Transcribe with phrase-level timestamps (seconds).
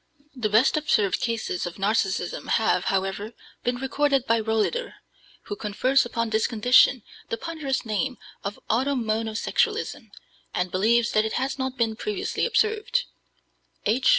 [0.35, 4.95] The best observed cases of Narcissism have, however, been recorded by Rohleder,
[5.43, 10.09] who confers upon this condition the ponderous name of automonosexualism,
[10.55, 13.03] and believes that it has not been previously observed
[13.85, 14.09] (H.